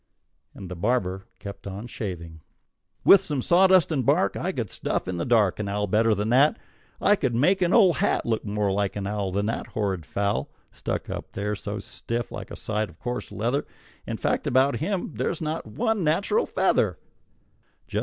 [0.55, 2.41] And the barber kept on shaving.
[3.05, 6.29] "With some sawdust and bark I could stuff in the dark An owl better than
[6.29, 6.57] that.
[6.99, 10.49] I could make an old hat Look more like an owl Than that horrid fowl,
[10.71, 13.67] Stuck up there so stiff like a side of coarse leather.
[14.07, 16.97] In fact, about him there's not one natural feather."